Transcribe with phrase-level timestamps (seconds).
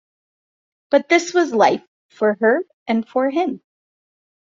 [0.89, 3.61] But this was life for her and for him.